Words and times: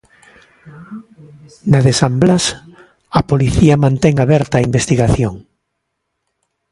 Na 1.71 1.79
de 1.85 1.93
San 1.99 2.13
Blas, 2.21 2.45
a 3.19 3.21
policía 3.29 3.81
mantén 3.85 4.15
aberta 4.19 4.55
a 4.57 4.65
investigación. 4.69 5.35